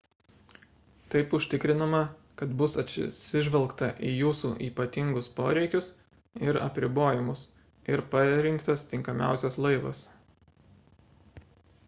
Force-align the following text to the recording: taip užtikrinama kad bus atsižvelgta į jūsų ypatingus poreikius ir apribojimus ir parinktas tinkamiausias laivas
taip 1.15 1.33
užtikrinama 1.39 1.97
kad 2.39 2.53
bus 2.61 2.77
atsižvelgta 2.83 3.89
į 4.11 4.13
jūsų 4.21 4.49
ypatingus 4.69 5.29
poreikius 5.41 5.89
ir 6.47 6.59
apribojimus 6.63 7.43
ir 7.97 8.03
parinktas 8.15 8.87
tinkamiausias 8.95 9.59
laivas 9.67 10.01